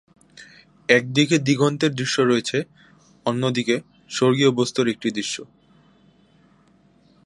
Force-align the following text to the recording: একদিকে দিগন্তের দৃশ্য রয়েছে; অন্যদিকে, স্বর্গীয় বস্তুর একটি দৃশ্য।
একদিকে 0.89 1.35
দিগন্তের 1.39 1.91
দৃশ্য 1.95 2.17
রয়েছে; 2.21 2.57
অন্যদিকে, 3.25 3.75
স্বর্গীয় 4.09 4.51
বস্তুর 4.51 4.85
একটি 4.87 5.07
দৃশ্য। 5.11 5.35